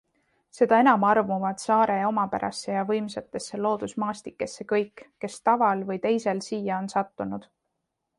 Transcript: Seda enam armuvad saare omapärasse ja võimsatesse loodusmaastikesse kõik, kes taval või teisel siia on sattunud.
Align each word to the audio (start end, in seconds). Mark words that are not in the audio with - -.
Seda 0.59 0.77
enam 0.83 1.03
armuvad 1.07 1.59
saare 1.63 1.97
omapärasse 2.07 2.73
ja 2.75 2.85
võimsatesse 2.91 3.59
loodusmaastikesse 3.65 4.65
kõik, 4.73 5.05
kes 5.25 5.37
taval 5.51 5.85
või 5.91 6.01
teisel 6.07 6.43
siia 6.47 6.79
on 6.85 6.91
sattunud. 6.95 7.47